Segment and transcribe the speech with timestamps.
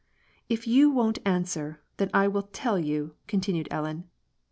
[0.55, 4.09] "If you won't answer, then I will tell you," continued Ellen.